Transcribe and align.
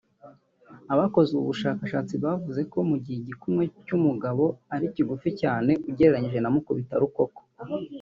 Abakoze 0.93 1.29
ubu 1.33 1.47
bushakashatsi 1.51 2.13
bavuze 2.23 2.61
ko 2.71 2.77
mu 2.89 2.95
gihe 3.03 3.17
igikumwe 3.21 3.63
cy’umugabo 3.85 4.43
ari 4.73 4.85
kigufi 4.93 5.29
cyane 5.41 5.71
ugereranije 5.89 6.39
na 6.41 6.49
mukibitarukoko 6.53 7.39